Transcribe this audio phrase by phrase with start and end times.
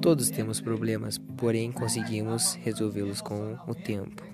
[0.00, 4.29] Todos temos problemas, porém conseguimos resolvê-los com o tempo.